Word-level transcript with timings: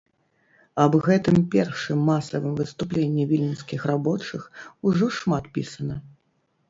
Аб 0.83 0.93
гэтым 1.07 1.35
першым 1.55 1.99
масавым 2.07 2.53
выступленні 2.61 3.27
віленскіх 3.35 3.81
рабочых 3.93 4.51
ужо 4.89 5.13
шмат 5.19 5.45
пісана. 5.59 5.95